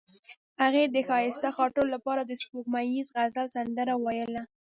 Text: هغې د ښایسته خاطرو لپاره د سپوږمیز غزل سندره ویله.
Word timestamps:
هغې 0.61 0.83
د 0.87 0.97
ښایسته 1.07 1.49
خاطرو 1.57 1.85
لپاره 1.95 2.21
د 2.25 2.31
سپوږمیز 2.41 3.07
غزل 3.17 3.47
سندره 3.55 3.93
ویله. 4.05 4.43